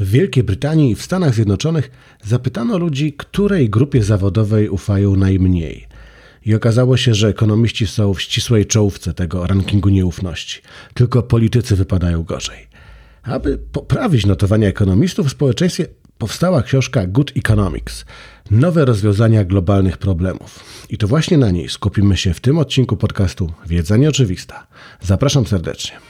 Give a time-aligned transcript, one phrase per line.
[0.00, 1.90] W Wielkiej Brytanii i w Stanach Zjednoczonych
[2.24, 5.86] zapytano ludzi, której grupie zawodowej ufają najmniej.
[6.46, 10.60] I okazało się, że ekonomiści są w ścisłej czołówce tego rankingu nieufności.
[10.94, 12.68] Tylko politycy wypadają gorzej.
[13.22, 15.86] Aby poprawić notowania ekonomistów w społeczeństwie,
[16.18, 18.04] powstała książka Good Economics
[18.50, 20.64] Nowe rozwiązania globalnych problemów.
[20.88, 24.66] I to właśnie na niej skupimy się w tym odcinku podcastu Wiedza Nieoczywista.
[25.00, 26.09] Zapraszam serdecznie.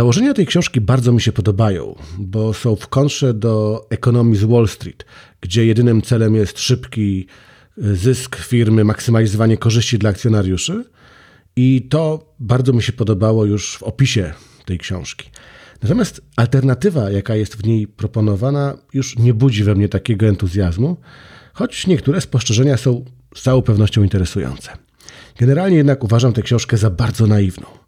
[0.00, 4.68] Założenia tej książki bardzo mi się podobają, bo są w kontrze do ekonomii z Wall
[4.68, 5.04] Street,
[5.40, 7.26] gdzie jedynym celem jest szybki
[7.76, 10.84] zysk firmy, maksymalizowanie korzyści dla akcjonariuszy.
[11.56, 14.32] I to bardzo mi się podobało już w opisie
[14.64, 15.30] tej książki.
[15.82, 20.96] Natomiast alternatywa, jaka jest w niej proponowana, już nie budzi we mnie takiego entuzjazmu,
[21.52, 23.04] choć niektóre spostrzeżenia są
[23.34, 24.70] z całą pewnością interesujące.
[25.38, 27.79] Generalnie jednak uważam tę książkę za bardzo naiwną.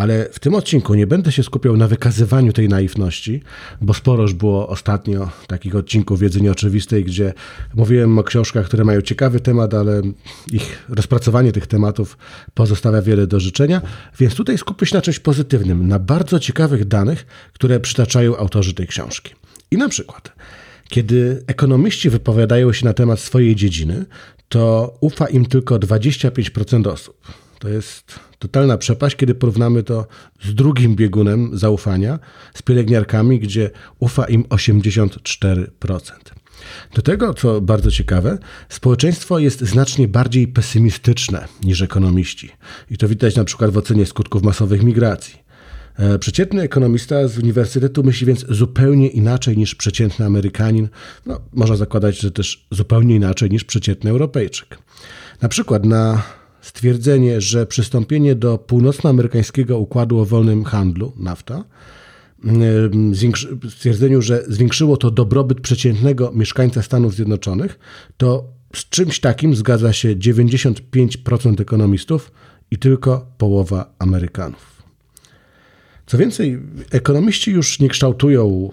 [0.00, 3.42] Ale w tym odcinku nie będę się skupiał na wykazywaniu tej naiwności,
[3.80, 7.32] bo sporo już było ostatnio takich odcinków wiedzy nieoczywistej, gdzie
[7.74, 10.02] mówiłem o książkach, które mają ciekawy temat, ale
[10.52, 12.18] ich rozpracowanie tych tematów
[12.54, 13.82] pozostawia wiele do życzenia.
[14.18, 18.86] Więc tutaj skupię się na czymś pozytywnym, na bardzo ciekawych danych, które przytaczają autorzy tej
[18.86, 19.34] książki.
[19.70, 20.32] I na przykład,
[20.88, 24.04] kiedy ekonomiści wypowiadają się na temat swojej dziedziny,
[24.48, 27.49] to ufa im tylko 25% osób.
[27.60, 30.06] To jest totalna przepaść, kiedy porównamy to
[30.42, 32.18] z drugim biegunem zaufania,
[32.54, 35.66] z pielęgniarkami, gdzie ufa im 84%.
[36.94, 38.38] Do tego, co bardzo ciekawe,
[38.68, 42.50] społeczeństwo jest znacznie bardziej pesymistyczne niż ekonomiści.
[42.90, 45.38] I to widać na przykład w ocenie skutków masowych migracji.
[45.96, 50.88] E, przeciętny ekonomista z uniwersytetu myśli więc zupełnie inaczej niż przeciętny Amerykanin.
[51.26, 54.78] No, można zakładać, że też zupełnie inaczej niż przeciętny Europejczyk.
[55.42, 56.22] Na przykład na
[56.60, 61.64] stwierdzenie, że przystąpienie do północnoamerykańskiego układu o wolnym handlu, NAFTA,
[63.70, 67.78] stwierdzeniu, że zwiększyło to dobrobyt przeciętnego mieszkańca Stanów Zjednoczonych,
[68.16, 68.44] to
[68.74, 72.32] z czymś takim zgadza się 95% ekonomistów
[72.70, 74.82] i tylko połowa Amerykanów.
[76.06, 76.58] Co więcej,
[76.90, 78.70] ekonomiści już nie kształtują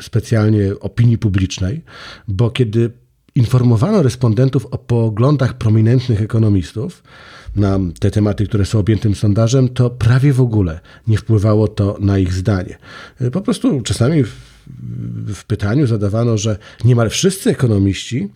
[0.00, 1.82] specjalnie opinii publicznej,
[2.28, 2.90] bo kiedy
[3.34, 7.02] informowano respondentów o poglądach prominentnych ekonomistów
[7.56, 12.18] na te tematy, które są objętym sondażem, to prawie w ogóle nie wpływało to na
[12.18, 12.78] ich zdanie.
[13.32, 14.24] Po prostu czasami
[15.26, 18.28] w, pytaniu zadawano, że niemal wszyscy ekonomiści,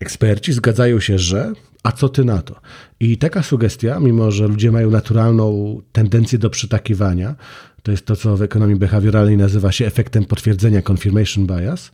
[0.00, 1.52] eksperci zgadzają się, że
[1.82, 2.60] a co ty na to?
[3.00, 7.34] I taka sugestia, mimo że ludzie mają naturalną tendencję do przytakiwania,
[7.82, 11.90] to jest to, co w ekonomii behawioralnej nazywa się efektem potwierdzenia confirmation bias,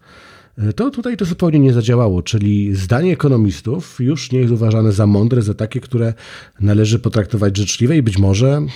[0.76, 5.42] to tutaj to zupełnie nie zadziałało, czyli zdanie ekonomistów już nie jest uważane za mądre,
[5.42, 6.14] za takie, które
[6.60, 8.66] należy potraktować życzliwie i być może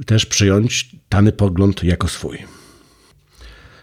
[0.00, 2.38] y, też przyjąć dany pogląd jako swój.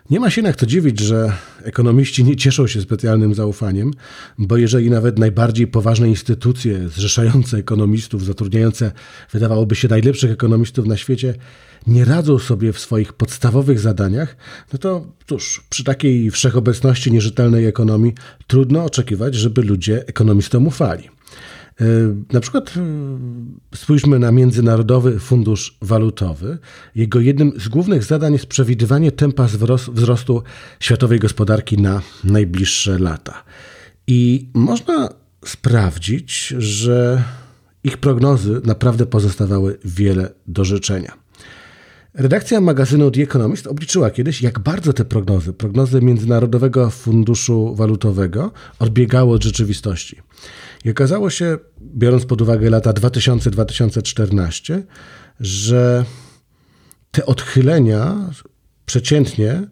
[0.10, 1.34] Nie ma się jednak co dziwić, że
[1.64, 3.92] ekonomiści nie cieszą się specjalnym zaufaniem,
[4.38, 8.92] bo jeżeli nawet najbardziej poważne instytucje zrzeszające ekonomistów, zatrudniające
[9.32, 11.34] wydawałoby się najlepszych ekonomistów na świecie,
[11.88, 14.36] nie radzą sobie w swoich podstawowych zadaniach,
[14.74, 18.14] no to cóż, przy takiej wszechobecności nierzetelnej ekonomii
[18.48, 21.19] trudno oczekiwać, żeby ludzie ekonomistom ufali.
[21.82, 21.86] E,
[22.34, 26.58] na przykład e, spójrzmy na Międzynarodowy Fundusz Walutowy.
[26.96, 29.48] Jego jednym z głównych zadań jest przewidywanie tempa
[29.94, 30.44] wzrostu
[30.80, 33.44] światowej gospodarki na najbliższe lata.
[34.08, 35.10] I można
[35.46, 37.24] sprawdzić, że
[37.84, 41.14] ich prognozy naprawdę pozostawały wiele do życzenia.
[42.14, 49.34] Redakcja magazynu The Economist obliczyła kiedyś, jak bardzo te prognozy, prognozy Międzynarodowego Funduszu Walutowego, odbiegały
[49.34, 50.22] od rzeczywistości.
[50.86, 54.82] I okazało się, biorąc pod uwagę lata 2000-2014,
[55.40, 56.06] że
[57.12, 58.30] te odchylenia
[58.86, 59.68] przeciętnie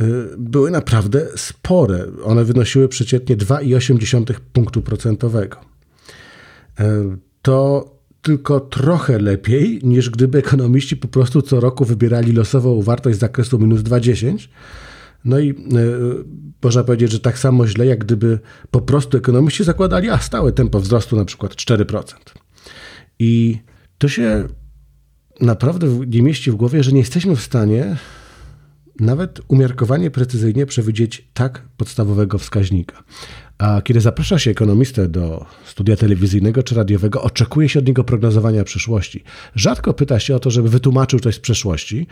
[0.00, 0.04] y,
[0.38, 2.06] były naprawdę spore.
[2.24, 5.60] One wynosiły przeciętnie 2,8 punktu procentowego.
[6.80, 6.84] Y,
[7.42, 7.90] to
[8.22, 13.58] tylko trochę lepiej, niż gdyby ekonomiści po prostu co roku wybierali losową wartość z zakresu
[13.58, 14.26] minus 20.
[15.24, 16.24] No i yy,
[16.62, 18.38] można powiedzieć, że tak samo źle, jak gdyby
[18.70, 22.02] po prostu ekonomiści zakładali, a stałe tempo wzrostu na przykład 4%.
[23.18, 23.58] I
[23.98, 24.48] to się
[25.40, 27.96] naprawdę nie mieści w głowie, że nie jesteśmy w stanie
[29.00, 33.02] nawet umiarkowanie precyzyjnie przewidzieć tak podstawowego wskaźnika.
[33.58, 38.64] A kiedy zaprasza się ekonomistę do studia telewizyjnego czy radiowego, oczekuje się od niego prognozowania
[38.64, 39.24] przyszłości.
[39.54, 42.06] Rzadko pyta się o to, żeby wytłumaczył coś z przeszłości.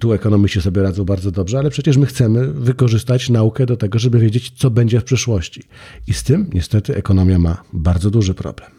[0.00, 4.18] Tu ekonomiści sobie radzą bardzo dobrze, ale przecież my chcemy wykorzystać naukę do tego, żeby
[4.18, 5.62] wiedzieć, co będzie w przyszłości.
[6.06, 8.77] I z tym niestety ekonomia ma bardzo duży problem.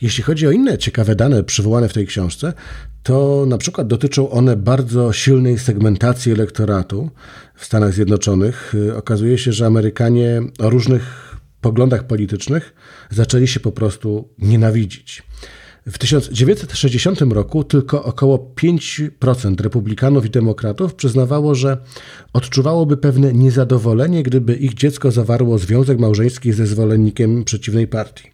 [0.00, 2.52] Jeśli chodzi o inne ciekawe dane przywołane w tej książce,
[3.02, 7.10] to na przykład dotyczą one bardzo silnej segmentacji elektoratu
[7.54, 8.74] w Stanach Zjednoczonych.
[8.96, 12.74] Okazuje się, że Amerykanie o różnych poglądach politycznych
[13.10, 15.22] zaczęli się po prostu nienawidzić.
[15.86, 21.78] W 1960 roku tylko około 5% republikanów i demokratów przyznawało, że
[22.32, 28.33] odczuwałoby pewne niezadowolenie, gdyby ich dziecko zawarło związek małżeński ze zwolennikiem przeciwnej partii.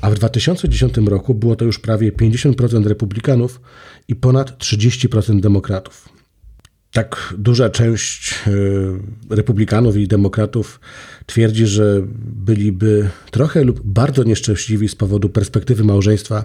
[0.00, 3.60] A w 2010 roku było to już prawie 50% republikanów
[4.08, 6.08] i ponad 30% demokratów.
[6.92, 8.34] Tak duża część
[9.30, 10.80] e, republikanów i demokratów
[11.26, 16.44] twierdzi, że byliby trochę lub bardzo nieszczęśliwi z powodu perspektywy małżeństwa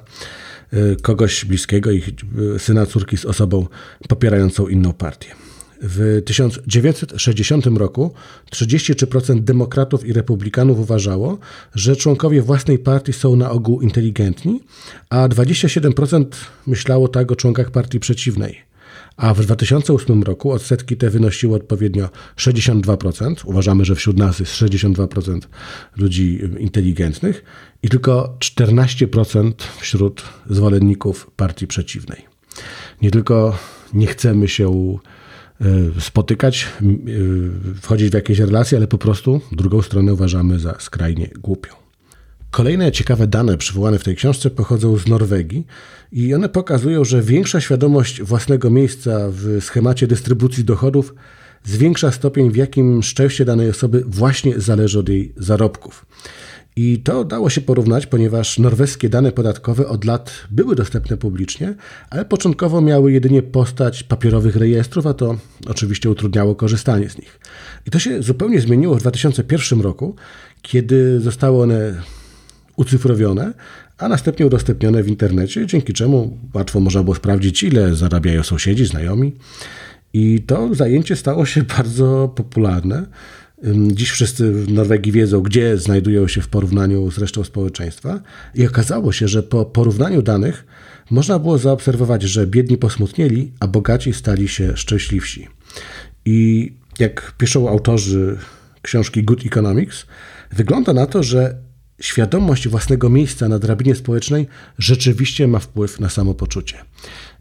[0.72, 3.68] e, kogoś bliskiego, ich e, syna, córki z osobą
[4.10, 5.36] popierającą inną partię.
[5.81, 8.14] W 1960 roku
[8.52, 11.38] 33% demokratów i republikanów uważało,
[11.75, 14.60] że członkowie własnej partii są na ogół inteligentni,
[15.10, 16.25] a 27%
[16.68, 18.74] myślało tak o członkach partii przeciwnej.
[19.18, 23.36] A w 2008 roku odsetki te wynosiły odpowiednio 62%.
[23.46, 25.40] Uważamy, że wśród nas jest 62%
[25.98, 27.44] ludzi inteligentnych
[27.84, 32.25] i tylko 14% wśród zwolenników partii przeciwnej.
[33.02, 33.58] Nie tylko
[33.94, 34.98] nie chcemy się
[36.00, 41.73] spotykać, e, wchodzić w jakieś relacje, ale po prostu drugą stronę uważamy za skrajnie głupią.
[42.51, 45.67] Kolejne ciekawe dane przywołane w tej książce pochodzą z Norwegii
[46.11, 51.15] i one pokazują, że większa świadomość własnego miejsca w schemacie dystrybucji dochodów
[51.63, 56.05] zwiększa stopień, w jakim szczęście danej osoby właśnie zależy od jej zarobków.
[56.75, 61.75] I to dało się porównać, ponieważ norweskie dane podatkowe od lat były dostępne publicznie,
[62.10, 65.38] ale początkowo miały jedynie postać papierowych rejestrów, a to
[65.68, 67.40] oczywiście utrudniało korzystanie z nich.
[67.88, 70.16] I to się zupełnie zmieniło w 2001 roku,
[70.62, 72.02] kiedy zostały one
[72.75, 73.54] ucyfrowione,
[73.98, 79.34] a następnie udostępnione w internecie, dzięki czemu łatwo można było sprawdzić, ile zarabiają sąsiedzi, znajomi.
[80.14, 83.06] I to zajęcie stało się bardzo popularne.
[83.92, 88.21] Dziś wszyscy w Norwegii wiedzą, gdzie znajdują się w porównaniu z resztą społeczeństwa,
[88.56, 90.65] i okazało się, że po porównaniu danych
[91.12, 95.48] można było zaobserwować, że biedni posmutnieli, a bogaci stali się szczęśliwsi.
[96.25, 98.38] I jak piszą autorzy
[98.81, 100.06] książki Good Economics,
[100.51, 101.56] wygląda na to, że
[102.01, 106.77] świadomość własnego miejsca na drabinie społecznej rzeczywiście ma wpływ na samopoczucie.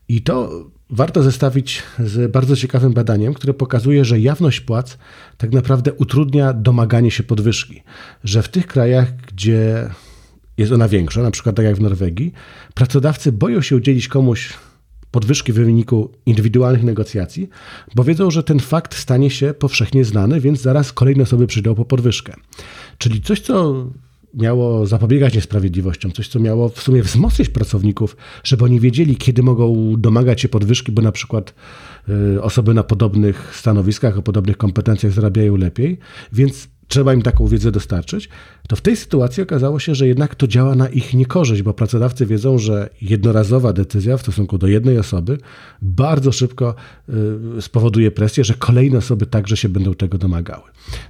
[0.08, 4.98] I to warto zestawić z bardzo ciekawym badaniem, które pokazuje, że jawność płac
[5.36, 7.82] tak naprawdę utrudnia domaganie się podwyżki.
[8.24, 9.90] Że w tych krajach, gdzie
[10.58, 12.32] jest ona większa, na przykład tak jak w Norwegii,
[12.74, 14.52] pracodawcy boją się udzielić komuś
[15.10, 17.48] podwyżki w wyniku indywidualnych negocjacji,
[17.94, 21.84] bo wiedzą, że ten fakt stanie się powszechnie znany, więc zaraz kolejne osoby przyjdą po
[21.84, 22.34] podwyżkę.
[22.98, 23.86] Czyli coś, co
[24.34, 29.94] miało zapobiegać niesprawiedliwościom, coś, co miało w sumie wzmocnić pracowników, żeby oni wiedzieli, kiedy mogą
[29.98, 31.54] domagać się podwyżki, bo na przykład
[32.08, 35.98] y, osoby na podobnych stanowiskach, o podobnych kompetencjach zarabiają lepiej,
[36.32, 38.28] więc trzeba im taką wiedzę dostarczyć,
[38.68, 42.26] to w tej sytuacji okazało się, że jednak to działa na ich niekorzyść, bo pracodawcy
[42.26, 45.38] wiedzą, że jednorazowa decyzja w stosunku do jednej osoby
[45.82, 46.74] bardzo szybko
[47.58, 50.62] y, spowoduje presję, że kolejne osoby także się będą tego domagały.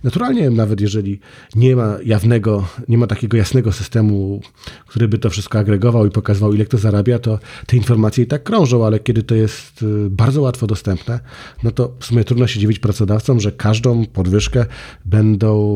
[0.04, 1.20] Naturalnie, nawet jeżeli
[1.54, 4.40] nie ma jawnego, nie ma takiego jasnego systemu,
[4.86, 8.42] który by to wszystko agregował i pokazywał, ile kto zarabia, to te informacje i tak
[8.42, 11.20] krążą, ale kiedy to jest y, bardzo łatwo dostępne,
[11.62, 14.66] no to w sumie trudno się dziwić pracodawcom, że każdą podwyżkę
[15.04, 15.71] będą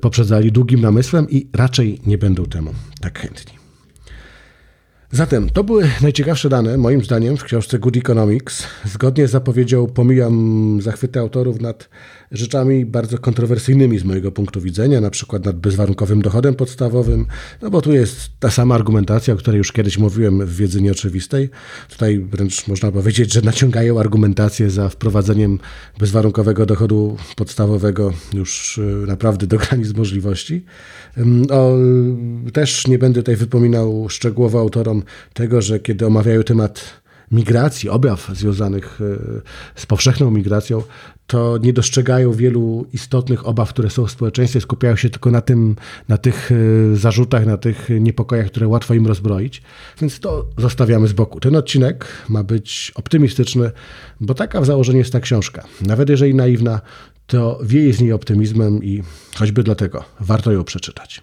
[0.00, 2.70] poprzedzali długim namysłem i raczej nie będą temu
[3.00, 3.65] tak chętni.
[5.16, 8.62] Zatem to były najciekawsze dane, moim zdaniem, w książce Good Economics.
[8.84, 11.88] Zgodnie z zapowiedzią pomijam zachwyty autorów nad
[12.32, 17.26] rzeczami bardzo kontrowersyjnymi z mojego punktu widzenia, na przykład nad bezwarunkowym dochodem podstawowym,
[17.62, 21.50] no bo tu jest ta sama argumentacja, o której już kiedyś mówiłem w wiedzy nieoczywistej.
[21.88, 25.58] Tutaj wręcz można powiedzieć, że naciągają argumentację za wprowadzeniem
[25.98, 30.64] bezwarunkowego dochodu podstawowego już y, naprawdę do granic możliwości.
[31.50, 31.76] O,
[32.52, 35.02] też nie będę tutaj wypominał szczegółowo autorom
[35.34, 39.40] tego, że kiedy omawiają temat migracji, objaw związanych e,
[39.80, 40.82] z powszechną migracją,
[41.26, 45.76] to nie dostrzegają wielu istotnych obaw, które są w społeczeństwie, skupiają się tylko na tym,
[46.08, 49.62] na tych e, zarzutach, na tych niepokojach, które łatwo im rozbroić.
[50.00, 51.40] Więc to zostawiamy z boku.
[51.40, 53.70] Ten odcinek ma być optymistyczny,
[54.20, 55.64] bo taka w założeniu jest ta książka.
[55.80, 56.80] Nawet jeżeli naiwna,
[57.26, 59.02] to wieje z niej optymizmem i
[59.36, 61.22] choćby dlatego warto ją przeczytać.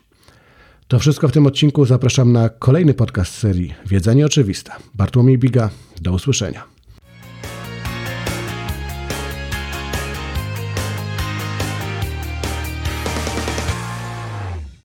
[0.93, 1.85] To wszystko w tym odcinku.
[1.85, 4.75] Zapraszam na kolejny podcast serii Wiedza Nieoczywista.
[4.93, 5.69] Bartłomiej Biga.
[6.01, 6.72] Do usłyszenia.